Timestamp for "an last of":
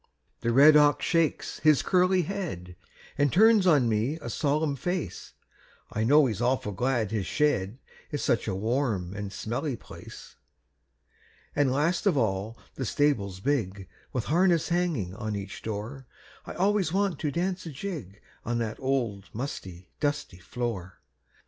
11.55-12.17